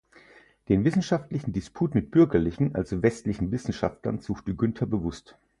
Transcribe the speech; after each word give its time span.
Den 0.67 0.83
wissenschaftlichen 0.83 1.53
Disput 1.53 1.93
mit 1.93 2.09
„bürgerlichen“, 2.09 2.73
also 2.73 3.03
westlichen, 3.03 3.51
Wissenschaftlern 3.51 4.19
suchte 4.19 4.55
Günther 4.55 4.87
bewusst. 4.87 5.37